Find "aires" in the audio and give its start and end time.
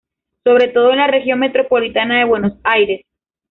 2.63-3.01